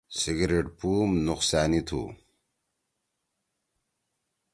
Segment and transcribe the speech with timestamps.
[0.19, 0.91] سیگریٹ پُو
[1.25, 2.01] نُقصأنی تُھو۔